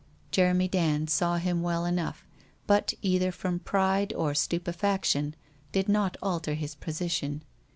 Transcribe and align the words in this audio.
Jeremy 0.31 0.67
Dand 0.67 1.11
saw 1.11 1.37
him 1.37 1.61
well 1.61 1.85
enough, 1.85 2.25
but 2.65 2.95
either 3.03 3.31
from 3.31 3.59
pride 3.59 4.11
or 4.13 4.33
stupefaction, 4.33 5.35
did 5.71 5.87
not 5.87 6.17
alter 6.23 6.55
his 6.55 6.73
position. 6.73 7.43